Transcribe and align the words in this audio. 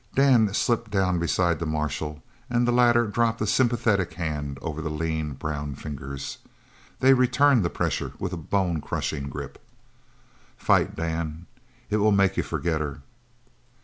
Dan 0.15 0.51
slipped 0.55 0.89
down 0.89 1.19
beside 1.19 1.59
the 1.59 1.65
marshal 1.67 2.23
and 2.49 2.67
the 2.67 2.71
latter 2.71 3.05
dropped 3.05 3.39
a 3.39 3.45
sympathetic 3.45 4.13
hand 4.13 4.57
over 4.63 4.81
the 4.81 4.89
lean, 4.89 5.33
brown 5.33 5.75
fingers. 5.75 6.39
They 7.01 7.13
returned 7.13 7.63
the 7.63 7.69
pressure 7.69 8.13
with 8.17 8.33
a 8.33 8.37
bone 8.37 8.81
crushing 8.81 9.29
grip. 9.29 9.63
"Fight, 10.57 10.95
Dan! 10.95 11.45
It 11.91 11.97
will 11.97 12.11
make 12.11 12.35
you 12.35 12.41
forget 12.41 12.81
her." 12.81 13.01